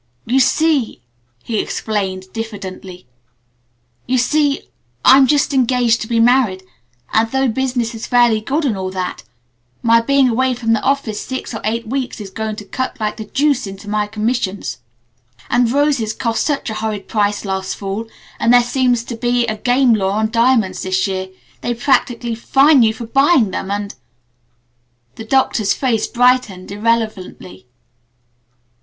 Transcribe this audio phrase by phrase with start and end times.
[0.25, 1.03] "You see,"
[1.43, 3.05] he explained diffidently;
[4.07, 4.63] "you see,
[5.05, 6.63] I'm just engaged to be married
[7.13, 9.23] and though business is fairly good and all that
[9.83, 13.17] my being away from the office six or eight weeks is going to cut like
[13.17, 14.79] the deuce into my commissions
[15.51, 18.07] and roses cost such a horrid price last Fall
[18.39, 21.29] and there seems to be a game law on diamonds this year;
[21.61, 23.93] they practically fine you for buying them, and"
[25.17, 27.67] The Doctor's face brightened irrelevantly.